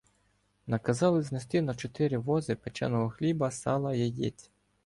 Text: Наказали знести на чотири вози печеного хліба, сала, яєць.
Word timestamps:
Наказали 0.65 1.21
знести 1.21 1.61
на 1.61 1.75
чотири 1.75 2.17
вози 2.17 2.55
печеного 2.55 3.09
хліба, 3.09 3.51
сала, 3.51 3.93
яєць. 3.95 4.49